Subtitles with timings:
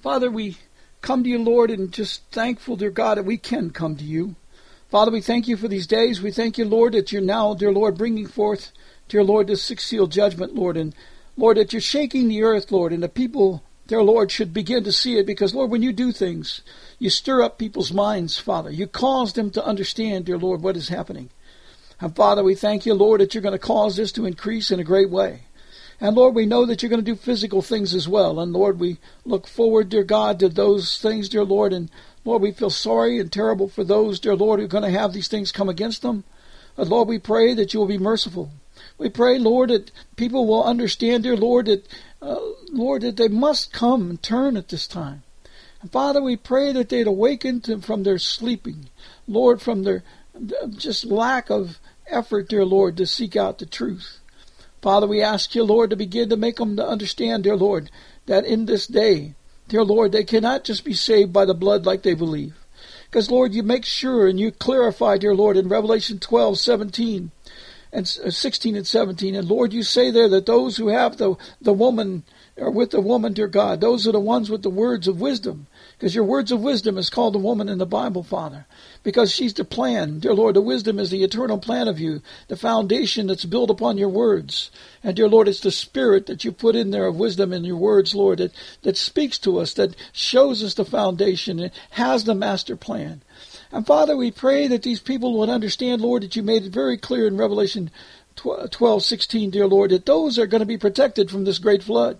[0.00, 0.56] Father, we
[1.00, 4.36] come to you, Lord, and just thankful, dear God, that we can come to you.
[4.90, 6.22] Father, we thank you for these days.
[6.22, 8.70] We thank you, Lord, that you're now, dear Lord, bringing forth,
[9.08, 10.76] dear Lord, this six seal judgment, Lord.
[10.76, 10.94] And
[11.36, 14.92] Lord, that you're shaking the earth, Lord, and the people, dear Lord, should begin to
[14.92, 16.62] see it because, Lord, when you do things,
[17.00, 18.70] you stir up people's minds, Father.
[18.70, 21.30] You cause them to understand, dear Lord, what is happening.
[22.00, 24.78] And Father, we thank you, Lord, that you're going to cause this to increase in
[24.78, 25.42] a great way.
[26.00, 28.38] And Lord, we know that you're going to do physical things as well.
[28.38, 31.72] And Lord, we look forward, dear God, to those things, dear Lord.
[31.72, 31.90] And
[32.24, 35.12] Lord, we feel sorry and terrible for those, dear Lord, who are going to have
[35.12, 36.24] these things come against them.
[36.76, 38.50] But Lord, we pray that you will be merciful.
[38.96, 41.88] We pray, Lord, that people will understand, dear Lord, that
[42.22, 42.38] uh,
[42.70, 45.22] Lord, that they must come and turn at this time.
[45.80, 48.88] And Father, we pray that they'd awaken to, from their sleeping,
[49.26, 50.02] Lord, from their
[50.76, 54.18] just lack of effort, dear Lord, to seek out the truth.
[54.80, 57.90] Father, we ask you, Lord, to begin to make them to understand, dear Lord,
[58.26, 59.34] that in this day,
[59.66, 62.54] dear Lord, they cannot just be saved by the blood like they believe.
[63.10, 67.30] Because, Lord, you make sure and you clarify, dear Lord, in Revelation 12, 17,
[67.92, 69.34] and uh, 16 and 17.
[69.34, 72.22] And Lord, you say there that those who have the, the woman
[72.58, 75.66] are with the woman, dear God, those are the ones with the words of wisdom.
[75.98, 78.66] Because your words of wisdom is called the woman in the Bible, Father.
[79.02, 80.20] Because she's the plan.
[80.20, 83.98] Dear Lord, the wisdom is the eternal plan of you, the foundation that's built upon
[83.98, 84.70] your words.
[85.02, 87.76] And dear Lord, it's the spirit that you put in there of wisdom in your
[87.76, 92.34] words, Lord, that, that speaks to us, that shows us the foundation, and has the
[92.34, 93.22] master plan.
[93.72, 96.96] And Father, we pray that these people would understand, Lord, that you made it very
[96.96, 97.90] clear in Revelation
[98.36, 102.18] 12, 16, dear Lord, that those are going to be protected from this great flood.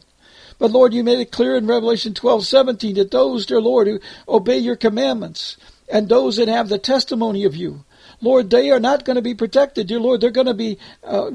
[0.59, 4.01] But Lord, you made it clear in Revelation 12, 17 that those, dear Lord, who
[4.29, 5.57] obey your commandments
[5.89, 7.85] and those that have the testimony of you,
[8.21, 9.87] Lord, they are not going to be protected.
[9.87, 11.31] Dear Lord, they're going to be uh,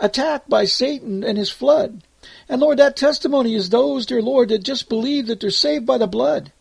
[0.00, 2.02] attacked by Satan and his flood.
[2.48, 5.98] And Lord, that testimony is those, dear Lord, that just believe that they're saved by
[5.98, 6.52] the blood.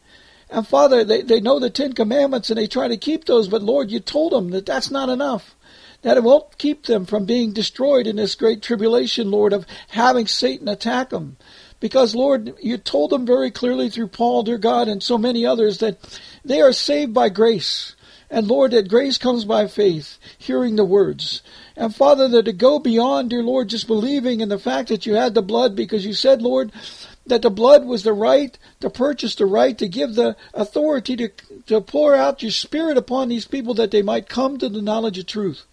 [0.50, 3.64] And Father, they, they know the Ten Commandments and they try to keep those, but
[3.64, 5.56] Lord, you told them that that's not enough.
[6.02, 10.28] That it won't keep them from being destroyed in this great tribulation, Lord, of having
[10.28, 11.38] Satan attack them.
[11.82, 15.80] Because, Lord, you told them very clearly through Paul, dear God, and so many others
[15.80, 15.98] that
[16.46, 17.98] they are saved by grace.
[18.30, 21.42] And Lord, that grace comes by faith, hearing the words.
[21.76, 25.16] And Father, that to go beyond, dear Lord, just believing in the fact that you
[25.16, 26.72] had the blood, because you said, Lord,
[27.26, 31.30] that the blood was the right to purchase the right to give the authority to,
[31.66, 35.18] to pour out your spirit upon these people that they might come to the knowledge
[35.18, 35.66] of truth.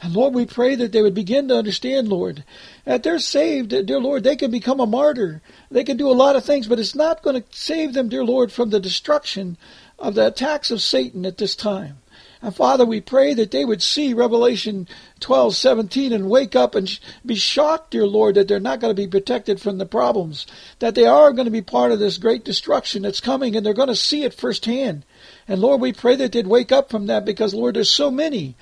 [0.00, 2.44] And Lord, we pray that they would begin to understand, Lord,
[2.84, 5.42] that they're saved, dear Lord, they can become a martyr.
[5.70, 8.24] They can do a lot of things, but it's not going to save them, dear
[8.24, 9.56] Lord, from the destruction
[9.98, 11.98] of the attacks of Satan at this time.
[12.40, 14.86] And Father, we pray that they would see Revelation
[15.18, 19.02] 12, 17 and wake up and be shocked, dear Lord, that they're not going to
[19.02, 20.46] be protected from the problems,
[20.78, 23.74] that they are going to be part of this great destruction that's coming and they're
[23.74, 25.04] going to see it firsthand.
[25.48, 28.54] And Lord, we pray that they'd wake up from that because, Lord, there's so many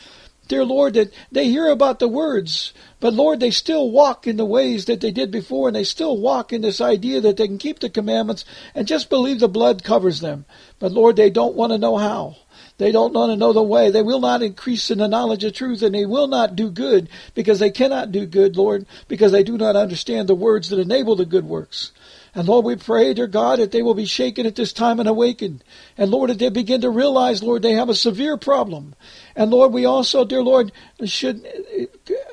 [0.48, 4.44] dear Lord, that they hear about the words, but Lord, they still walk in the
[4.44, 7.58] ways that they did before, and they still walk in this idea that they can
[7.58, 10.44] keep the commandments and just believe the blood covers them.
[10.78, 12.36] But Lord, they don't want to know how.
[12.78, 13.90] They don't want to know the way.
[13.90, 17.08] They will not increase in the knowledge of truth, and they will not do good
[17.34, 21.16] because they cannot do good, Lord, because they do not understand the words that enable
[21.16, 21.92] the good works.
[22.36, 25.08] And Lord, we pray, dear God, that they will be shaken at this time and
[25.08, 25.64] awakened.
[25.96, 28.94] And Lord, that they begin to realize, Lord, they have a severe problem.
[29.34, 30.70] And Lord, we also, dear Lord,
[31.06, 31.46] should,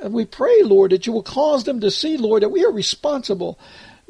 [0.04, 3.58] we pray, Lord, that you will cause them to see, Lord, that we are responsible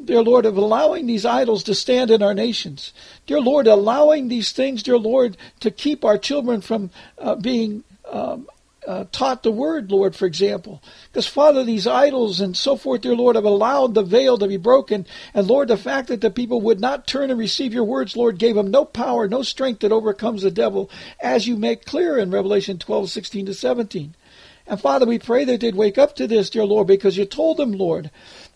[0.04, 2.92] dear Lord, of allowing these idols to stand in our nations.
[3.26, 8.48] Dear Lord, allowing these things, dear Lord, to keep our children from uh, being um,
[8.86, 10.82] uh, taught the word, Lord, for example.
[11.10, 14.56] Because, Father, these idols and so forth, dear Lord, have allowed the veil to be
[14.56, 15.06] broken.
[15.32, 18.38] And, Lord, the fact that the people would not turn and receive your words, Lord,
[18.38, 20.90] gave them no power, no strength that overcomes the devil,
[21.20, 24.14] as you make clear in Revelation 12, 16 to 17.
[24.66, 27.58] And, Father, we pray that they'd wake up to this, dear Lord, because you told
[27.58, 28.10] them, Lord,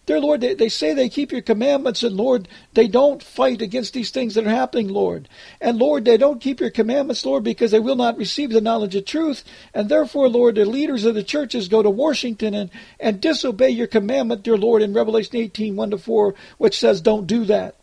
[0.09, 3.93] Dear Lord, they, they say they keep your commandments, and Lord, they don't fight against
[3.93, 5.29] these things that are happening, Lord.
[5.61, 8.95] And Lord, they don't keep your commandments, Lord, because they will not receive the knowledge
[8.95, 9.45] of truth.
[9.75, 13.87] And therefore, Lord, the leaders of the churches go to Washington and, and disobey your
[13.87, 17.78] commandment, dear Lord, in Revelation 18, 1 to 4, which says, don't do that.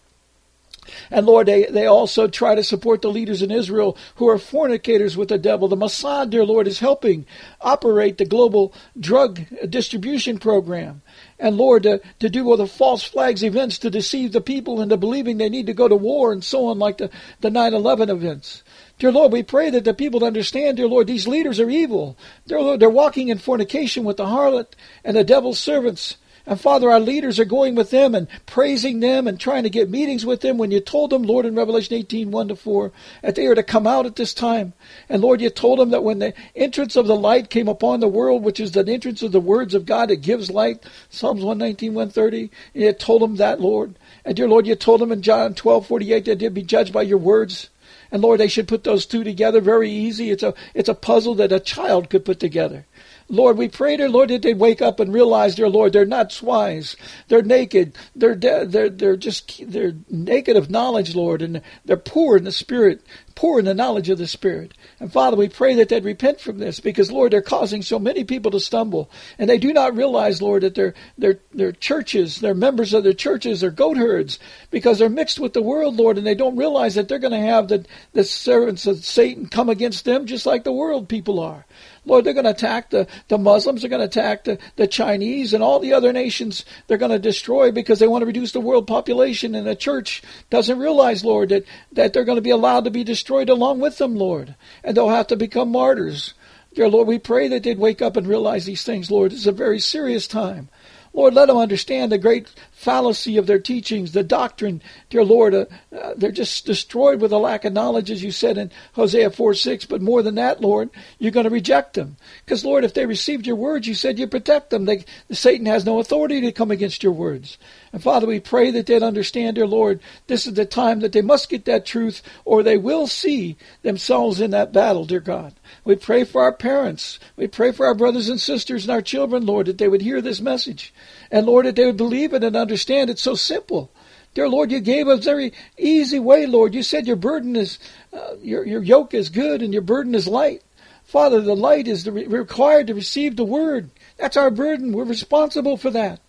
[1.11, 5.17] And Lord, they, they also try to support the leaders in Israel who are fornicators
[5.17, 5.67] with the devil.
[5.67, 7.25] The Mossad, dear Lord, is helping
[7.61, 11.01] operate the global drug distribution program.
[11.39, 14.97] And Lord, to, to do all the false flags events to deceive the people into
[14.97, 17.09] believing they need to go to war and so on, like the,
[17.41, 18.63] the 9 11 events.
[18.97, 22.17] Dear Lord, we pray that the people understand, dear Lord, these leaders are evil.
[22.47, 24.67] Dear Lord, they're walking in fornication with the harlot
[25.03, 26.15] and the devil's servants.
[26.47, 29.89] And Father, our leaders are going with them and praising them and trying to get
[29.89, 32.91] meetings with them when you told them, Lord, in Revelation 18, 1 to 4,
[33.23, 34.73] that they are to come out at this time.
[35.09, 38.07] And Lord, you told them that when the entrance of the light came upon the
[38.07, 41.93] world, which is the entrance of the words of God, it gives light, Psalms 119,
[41.95, 43.95] 130, you told them that, Lord.
[44.23, 47.01] And dear Lord, you told them in John 12, 48 that they'd be judged by
[47.01, 47.69] your words.
[48.11, 50.29] And Lord, they should put those two together very easy.
[50.29, 52.85] It's a, it's a puzzle that a child could put together.
[53.29, 56.39] Lord, we pray, dear Lord, that they'd wake up and realize, dear Lord, they're not
[56.43, 56.95] wise.
[57.27, 57.95] They're naked.
[58.15, 62.51] They're de- they're they're just they're naked of knowledge, Lord, and they're poor in the
[62.53, 63.01] spirit,
[63.35, 64.73] poor in the knowledge of the Spirit.
[64.99, 68.23] And Father, we pray that they'd repent from this because, Lord, they're causing so many
[68.23, 69.11] people to stumble.
[69.37, 73.13] And they do not realize, Lord, that their their their churches, their members of their
[73.13, 74.39] churches are goat herds
[74.71, 77.39] because they're mixed with the world, Lord, and they don't realize that they're going to
[77.39, 81.65] have the, the servants of Satan come against them just like the world people are.
[82.05, 85.53] Lord, they're going to attack the, the Muslims, they're going to attack the, the Chinese
[85.53, 88.61] and all the other nations they're going to destroy because they want to reduce the
[88.61, 89.55] world population.
[89.55, 90.21] And the church
[90.51, 93.97] doesn't realize, Lord, that, that they're going to be allowed to be destroyed along with
[93.97, 94.55] them, Lord.
[94.83, 96.33] And they'll have to become martyrs.
[96.73, 99.31] Dear Lord, we pray that they'd wake up and realize these things, Lord.
[99.31, 100.69] It's a very serious time.
[101.15, 105.55] Lord, let them understand the great fallacy of their teachings, the doctrine, dear Lord.
[105.55, 105.65] Uh,
[105.97, 109.53] uh, they're just destroyed with a lack of knowledge, as you said in Hosea 4
[109.53, 109.85] 6.
[109.85, 112.17] But more than that, Lord, you're going to reject them.
[112.43, 114.83] Because, Lord, if they received your words, you said you protect them.
[114.83, 117.57] They, Satan has no authority to come against your words.
[117.95, 121.21] And Father, we pray that they'd understand, dear Lord, this is the time that they
[121.21, 125.53] must get that truth, or they will see themselves in that battle, dear God.
[125.85, 127.19] We pray for our parents.
[127.37, 130.21] We pray for our brothers and sisters and our children, Lord, that they would hear
[130.21, 130.93] this message.
[131.31, 133.89] And Lord, that they would believe it and understand it's so simple.
[134.33, 136.75] Dear Lord, you gave us very easy way, Lord.
[136.75, 137.79] You said your burden is,
[138.11, 140.63] uh, your, your yoke is good and your burden is light.
[141.05, 143.89] Father, the light is the re- required to receive the word.
[144.17, 144.91] That's our burden.
[144.91, 146.19] We're responsible for that.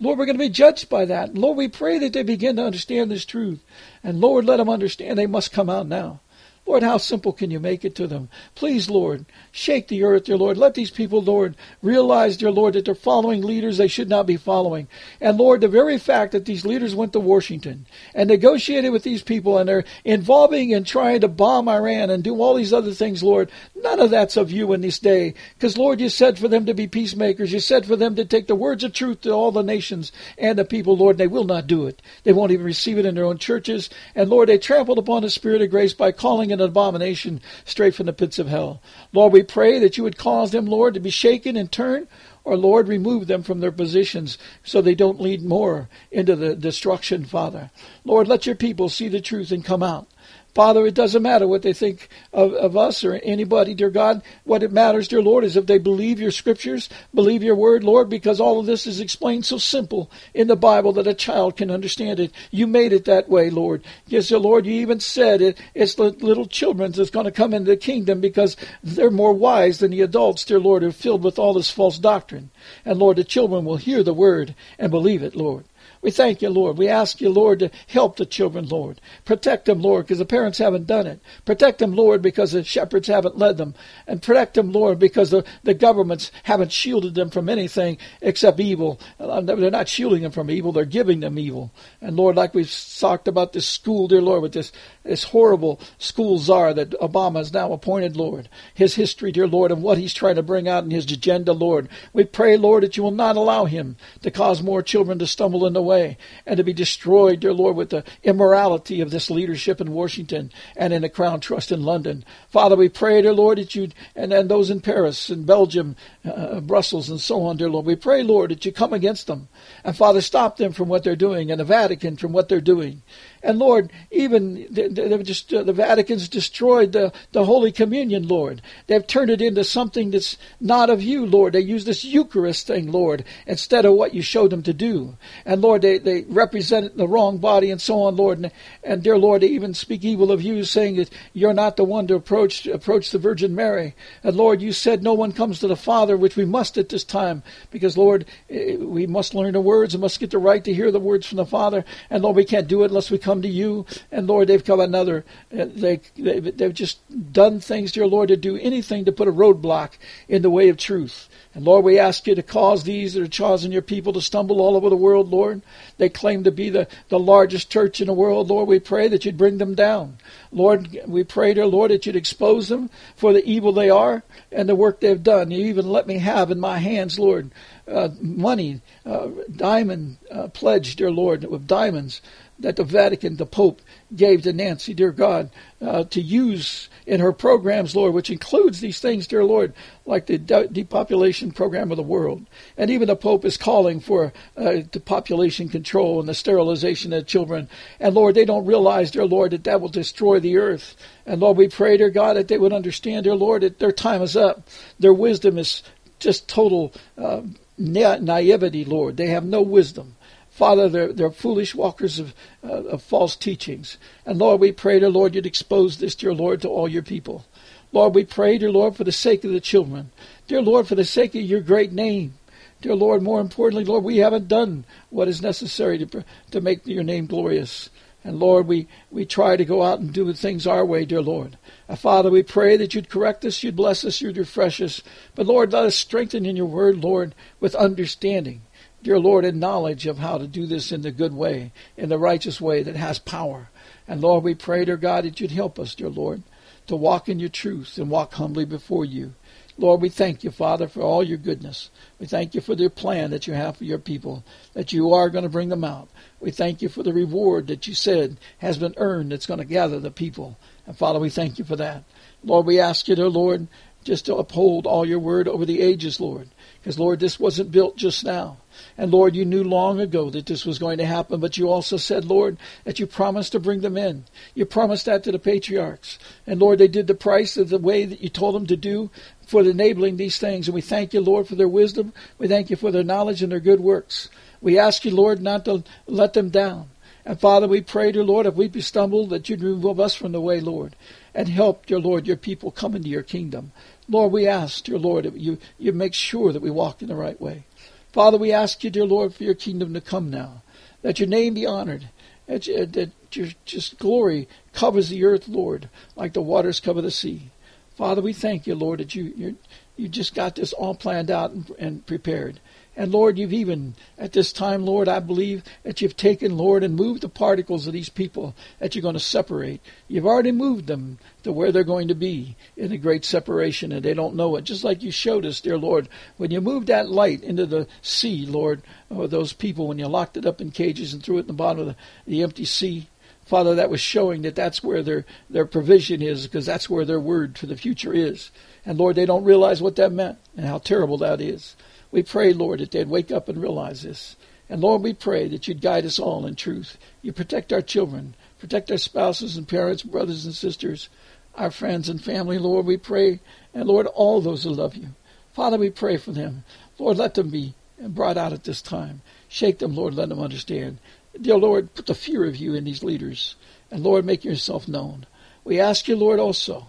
[0.00, 1.34] Lord, we're going to be judged by that.
[1.34, 3.60] Lord, we pray that they begin to understand this truth.
[4.02, 6.20] And Lord, let them understand they must come out now.
[6.66, 8.30] Lord, how simple can you make it to them?
[8.54, 10.56] Please, Lord, shake the earth, dear Lord.
[10.56, 14.38] Let these people, Lord, realize, dear Lord, that they're following leaders they should not be
[14.38, 14.88] following.
[15.20, 17.84] And Lord, the very fact that these leaders went to Washington
[18.14, 22.40] and negotiated with these people and they're involving and trying to bomb Iran and do
[22.40, 25.34] all these other things, Lord, none of that's of you in this day.
[25.58, 27.52] Because, Lord, you said for them to be peacemakers.
[27.52, 30.58] You said for them to take the words of truth to all the nations and
[30.58, 32.00] the people, Lord, they will not do it.
[32.22, 33.90] They won't even receive it in their own churches.
[34.14, 38.06] And, Lord, they trampled upon the Spirit of grace by calling an abomination straight from
[38.06, 38.80] the pits of hell.
[39.12, 42.08] Lord, we pray that you would cause them, Lord, to be shaken and turn,
[42.44, 47.24] or Lord, remove them from their positions so they don't lead more into the destruction,
[47.24, 47.70] Father.
[48.04, 50.08] Lord, let your people see the truth and come out.
[50.54, 54.22] Father, it doesn't matter what they think of, of us or anybody, dear God.
[54.44, 58.08] What it matters, dear Lord, is if they believe your scriptures, believe your word, Lord,
[58.08, 61.72] because all of this is explained so simple in the Bible that a child can
[61.72, 62.32] understand it.
[62.52, 63.82] You made it that way, Lord.
[64.06, 67.52] Yes, dear Lord, you even said it, it's the little children that's going to come
[67.52, 71.24] into the kingdom because they're more wise than the adults, dear Lord, who are filled
[71.24, 72.50] with all this false doctrine.
[72.84, 75.64] And Lord, the children will hear the word and believe it, Lord.
[76.04, 76.76] We thank you, Lord.
[76.76, 79.00] We ask you, Lord, to help the children, Lord.
[79.24, 81.18] Protect them, Lord, because the parents haven't done it.
[81.46, 83.74] Protect them, Lord, because the shepherds haven't led them.
[84.06, 89.00] And protect them, Lord, because the, the governments haven't shielded them from anything except evil.
[89.18, 91.72] Uh, they're not shielding them from evil, they're giving them evil.
[92.02, 92.70] And Lord, like we've
[93.00, 94.72] talked about this school, dear Lord, with this,
[95.04, 98.48] this horrible school czar that Obama has now appointed, Lord.
[98.72, 101.88] His history, dear Lord, and what he's trying to bring out in his agenda, Lord.
[102.12, 105.66] We pray, Lord, that you will not allow him to cause more children to stumble
[105.66, 109.80] in the way and to be destroyed, dear Lord, with the immorality of this leadership
[109.80, 112.24] in Washington and in the Crown Trust in London.
[112.48, 116.60] Father, we pray, dear Lord, that you, and, and those in Paris and Belgium, uh,
[116.60, 119.48] Brussels, and so on, dear Lord, we pray, Lord, that you come against them.
[119.84, 123.02] And Father, stop them from what they're doing and the Vatican from what they're doing.
[123.44, 128.62] And Lord, even they've just, uh, the Vatican's destroyed the, the Holy Communion, Lord.
[128.86, 131.52] They've turned it into something that's not of you, Lord.
[131.52, 135.18] They use this Eucharist thing, Lord, instead of what you showed them to do.
[135.44, 138.38] And Lord, they, they represent the wrong body and so on, Lord.
[138.38, 138.50] And,
[138.82, 142.06] and dear Lord, they even speak evil of you, saying that you're not the one
[142.06, 143.94] to approach approach the Virgin Mary.
[144.22, 147.04] And Lord, you said no one comes to the Father, which we must at this
[147.04, 150.72] time, because Lord, eh, we must learn the words and must get the right to
[150.72, 151.84] hear the words from the Father.
[152.08, 153.84] And Lord, we can't do it unless we come come to you.
[154.12, 155.24] And Lord, they've come another.
[155.52, 157.00] Uh, they, they, they've just
[157.32, 159.90] done things, dear Lord, to do anything to put a roadblock
[160.28, 161.28] in the way of truth.
[161.52, 164.60] And Lord, we ask you to cause these that are causing your people to stumble
[164.60, 165.62] all over the world, Lord.
[165.98, 168.68] They claim to be the, the largest church in the world, Lord.
[168.68, 170.18] We pray that you'd bring them down.
[170.52, 174.22] Lord, we pray, dear Lord, that you'd expose them for the evil they are
[174.52, 175.50] and the work they've done.
[175.50, 177.50] You even let me have in my hands, Lord,
[177.86, 182.20] uh, money, uh, diamond uh, pledged, dear Lord, with diamonds
[182.58, 183.82] that the Vatican, the Pope,
[184.14, 185.50] gave to Nancy, dear God,
[185.80, 189.74] uh, to use in her programs, Lord, which includes these things, dear Lord,
[190.06, 192.46] like the de- depopulation program of the world.
[192.76, 197.26] And even the Pope is calling for uh, the population control and the sterilization of
[197.26, 197.68] children.
[197.98, 200.96] And Lord, they don't realize, dear Lord, that that will destroy the earth.
[201.26, 204.22] And Lord, we pray, dear God, that they would understand, dear Lord, that their time
[204.22, 204.68] is up.
[204.98, 205.82] Their wisdom is
[206.18, 207.42] just total uh,
[207.78, 209.16] naivety, Lord.
[209.16, 210.16] They have no wisdom.
[210.50, 213.98] Father, they're, they're foolish walkers of, uh, of false teachings.
[214.24, 217.44] And Lord, we pray, dear Lord, you'd expose this, dear Lord, to all your people.
[217.90, 220.12] Lord, we pray, dear Lord, for the sake of the children.
[220.46, 222.34] Dear Lord, for the sake of your great name.
[222.80, 227.02] Dear Lord, more importantly, Lord, we haven't done what is necessary to, to make your
[227.02, 227.90] name glorious.
[228.24, 231.58] And Lord, we, we try to go out and do things our way, dear Lord.
[231.88, 235.02] Uh, Father, we pray that you'd correct us, you'd bless us, you'd refresh us.
[235.34, 238.62] But Lord, let us strengthen in your word, Lord, with understanding
[239.04, 242.18] dear Lord, and knowledge of how to do this in the good way, in the
[242.18, 243.68] righteous way that has power.
[244.08, 246.42] And Lord, we pray, dear God, that you'd help us, dear Lord,
[246.86, 249.34] to walk in your truth and walk humbly before you.
[249.76, 251.90] Lord, we thank you, Father, for all your goodness.
[252.20, 255.28] We thank you for the plan that you have for your people, that you are
[255.28, 256.08] going to bring them out.
[256.38, 259.64] We thank you for the reward that you said has been earned that's going to
[259.64, 260.58] gather the people.
[260.86, 262.04] And Father, we thank you for that.
[262.44, 263.66] Lord, we ask you, dear Lord,
[264.04, 266.48] just to uphold all your word over the ages, Lord.
[266.78, 268.58] Because, Lord, this wasn't built just now.
[268.98, 271.96] And Lord, you knew long ago that this was going to happen, but you also
[271.96, 274.24] said, Lord, that you promised to bring them in.
[274.54, 276.18] You promised that to the patriarchs.
[276.46, 279.10] And Lord, they did the price of the way that you told them to do
[279.46, 280.68] for enabling these things.
[280.68, 282.12] And we thank you, Lord, for their wisdom.
[282.38, 284.28] We thank you for their knowledge and their good works.
[284.60, 286.88] We ask you, Lord, not to let them down.
[287.26, 290.32] And Father, we pray, dear Lord, if we be stumbled, that you'd remove us from
[290.32, 290.94] the way, Lord,
[291.34, 293.72] and help, dear Lord, your people come into your kingdom.
[294.08, 297.14] Lord, we ask, dear Lord, that you, you make sure that we walk in the
[297.14, 297.64] right way.
[298.12, 300.62] Father, we ask you, dear Lord, for your kingdom to come now,
[301.02, 302.10] that your name be honored,
[302.46, 307.10] that, you, that your just glory covers the earth, Lord, like the waters cover the
[307.10, 307.50] sea.
[307.96, 309.56] Father, we thank you, Lord, that you you
[309.96, 312.58] you just got this all planned out and, and prepared.
[312.96, 316.94] And Lord, you've even, at this time, Lord, I believe that you've taken, Lord, and
[316.94, 319.80] moved the particles of these people that you're going to separate.
[320.06, 324.04] You've already moved them to where they're going to be in a great separation, and
[324.04, 324.62] they don't know it.
[324.62, 328.46] Just like you showed us, dear Lord, when you moved that light into the sea,
[328.46, 331.46] Lord, or those people, when you locked it up in cages and threw it in
[331.48, 331.96] the bottom of the,
[332.26, 333.08] the empty sea.
[333.44, 337.20] Father, that was showing that that's where their, their provision is, because that's where their
[337.20, 338.50] word for the future is.
[338.86, 341.76] And Lord, they don't realize what that meant and how terrible that is.
[342.14, 344.36] We pray, Lord, that they'd wake up and realize this.
[344.68, 346.96] And Lord, we pray that you'd guide us all in truth.
[347.22, 351.08] You protect our children, protect our spouses and parents, brothers and sisters,
[351.56, 353.40] our friends and family, Lord, we pray.
[353.74, 355.08] And Lord, all those who love you.
[355.54, 356.62] Father, we pray for them.
[357.00, 359.22] Lord, let them be brought out at this time.
[359.48, 360.98] Shake them, Lord, let them understand.
[361.40, 363.56] Dear Lord, put the fear of you in these leaders.
[363.90, 365.26] And Lord, make yourself known.
[365.64, 366.86] We ask you, Lord, also,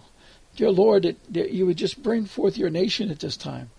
[0.54, 3.70] dear Lord, that, that you would just bring forth your nation at this time.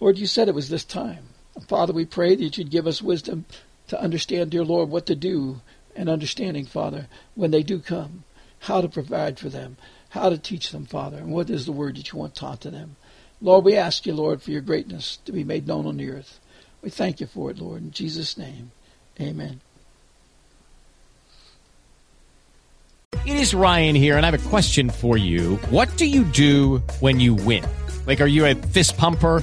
[0.00, 1.24] Lord, you said it was this time.
[1.66, 3.44] Father, we pray that you'd give us wisdom
[3.88, 5.60] to understand, dear Lord, what to do
[5.96, 8.24] and understanding, Father, when they do come,
[8.60, 9.76] how to provide for them,
[10.10, 12.70] how to teach them, Father, and what is the word that you want taught to
[12.70, 12.96] them.
[13.40, 16.38] Lord, we ask you, Lord, for your greatness to be made known on the earth.
[16.82, 17.82] We thank you for it, Lord.
[17.82, 18.70] In Jesus' name,
[19.20, 19.60] amen.
[23.26, 25.56] It is Ryan here, and I have a question for you.
[25.70, 27.64] What do you do when you win?
[28.06, 29.42] Like, are you a fist pumper?